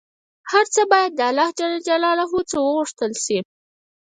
هر 0.51 0.65
څه 0.73 0.81
باید 0.91 1.11
د 1.15 1.21
الله 1.29 1.49
ﷻ 1.59 2.41
څخه 2.51 2.61
وغوښتل 2.65 3.11
شي 3.25 3.39